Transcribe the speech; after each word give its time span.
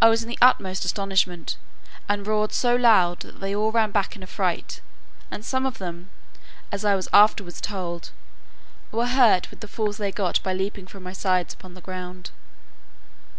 I 0.00 0.08
was 0.08 0.22
in 0.22 0.28
the 0.30 0.38
utmost 0.40 0.86
astonishment, 0.86 1.58
and 2.08 2.26
roared 2.26 2.50
so 2.50 2.74
loud, 2.74 3.20
that 3.20 3.40
they 3.40 3.54
all 3.54 3.70
ran 3.70 3.90
back 3.90 4.16
in 4.16 4.22
a 4.22 4.26
fright; 4.26 4.80
and 5.30 5.44
some 5.44 5.66
of 5.66 5.76
them, 5.76 6.08
as 6.72 6.82
I 6.82 6.94
was 6.94 7.10
afterwards 7.12 7.60
told, 7.60 8.10
were 8.90 9.04
hurt 9.08 9.50
with 9.50 9.60
the 9.60 9.68
falls 9.68 9.98
they 9.98 10.12
got 10.12 10.42
by 10.42 10.54
leaping 10.54 10.86
from 10.86 11.02
my 11.02 11.12
sides 11.12 11.52
upon 11.52 11.74
the 11.74 11.82
ground. 11.82 12.30